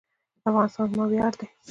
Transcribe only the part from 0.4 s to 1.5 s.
افغانستان زما ویاړ دی؟